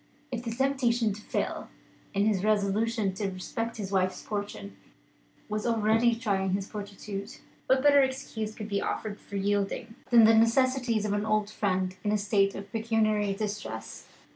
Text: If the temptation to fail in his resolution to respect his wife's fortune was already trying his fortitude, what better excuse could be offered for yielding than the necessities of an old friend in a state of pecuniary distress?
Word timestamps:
If 0.31 0.41
the 0.43 0.49
temptation 0.49 1.13
to 1.13 1.21
fail 1.21 1.69
in 2.15 2.25
his 2.25 2.43
resolution 2.43 3.13
to 3.13 3.29
respect 3.29 3.77
his 3.77 3.91
wife's 3.91 4.19
fortune 4.23 4.75
was 5.47 5.63
already 5.63 6.15
trying 6.15 6.53
his 6.53 6.67
fortitude, 6.67 7.37
what 7.67 7.83
better 7.83 8.01
excuse 8.01 8.55
could 8.55 8.67
be 8.67 8.81
offered 8.81 9.19
for 9.19 9.35
yielding 9.35 9.93
than 10.09 10.23
the 10.23 10.33
necessities 10.33 11.05
of 11.05 11.13
an 11.13 11.23
old 11.27 11.51
friend 11.51 11.95
in 12.03 12.11
a 12.11 12.17
state 12.17 12.55
of 12.55 12.71
pecuniary 12.71 13.35
distress? 13.35 14.07